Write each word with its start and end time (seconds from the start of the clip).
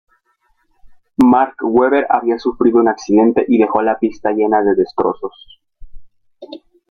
Mark 1.17 1.57
Webber 1.61 2.07
había 2.09 2.39
sufrido 2.39 2.79
un 2.79 2.87
accidente 2.87 3.45
y 3.47 3.59
dejó 3.59 3.83
la 3.83 3.99
pista 3.99 4.31
llena 4.31 4.63
de 4.63 4.73
destrozos. 4.73 5.59